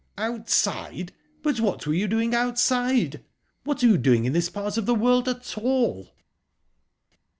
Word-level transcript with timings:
"Outside? 0.17 1.13
But 1.43 1.59
what 1.59 1.85
were 1.85 1.93
you 1.93 2.07
doing 2.07 2.33
outside? 2.33 3.23
What 3.65 3.83
are 3.83 3.85
you 3.87 3.99
doing 3.99 4.25
in 4.25 4.33
this 4.33 4.49
part 4.49 4.75
of 4.75 4.87
the 4.87 4.95
world 4.95 5.29
at 5.29 5.55
all?" 5.59 6.15